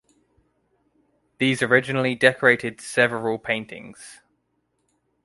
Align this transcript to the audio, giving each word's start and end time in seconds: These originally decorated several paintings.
These 1.37 1.61
originally 1.61 2.15
decorated 2.15 2.81
several 2.81 3.37
paintings. 3.37 4.21